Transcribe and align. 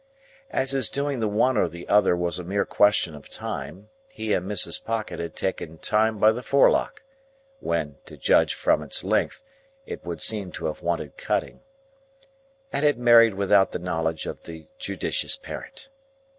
As 0.49 0.71
his 0.71 0.89
doing 0.89 1.19
the 1.19 1.27
one 1.27 1.57
or 1.57 1.67
the 1.67 1.87
other 1.87 2.17
was 2.17 2.39
a 2.39 2.43
mere 2.43 2.65
question 2.65 3.13
of 3.13 3.29
time, 3.29 3.89
he 4.11 4.33
and 4.33 4.49
Mrs. 4.49 4.83
Pocket 4.83 5.19
had 5.19 5.35
taken 5.35 5.77
Time 5.77 6.17
by 6.17 6.31
the 6.31 6.41
forelock 6.41 7.03
(when, 7.59 7.97
to 8.05 8.17
judge 8.17 8.55
from 8.55 8.81
its 8.81 9.03
length, 9.03 9.43
it 9.85 10.03
would 10.03 10.19
seem 10.19 10.51
to 10.53 10.65
have 10.65 10.81
wanted 10.81 11.17
cutting), 11.17 11.61
and 12.73 12.83
had 12.83 12.97
married 12.97 13.35
without 13.35 13.73
the 13.73 13.77
knowledge 13.77 14.25
of 14.25 14.41
the 14.41 14.65
judicious 14.79 15.35
parent. 15.35 15.89